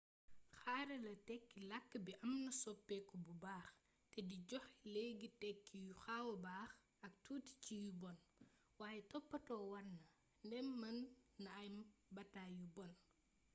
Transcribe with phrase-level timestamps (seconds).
[0.61, 3.67] xarala tékki lakk bi amna soppéku bu baax
[4.11, 6.69] té di joxé léggi tékki yu xawa bax
[7.05, 8.19] ak tuuti ci yu bonn
[8.79, 10.01] waye toppato warna
[10.45, 10.97] ndém mën
[11.43, 11.75] na am
[12.15, 12.93] batay yu bonn